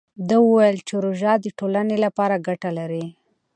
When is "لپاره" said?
2.05-2.43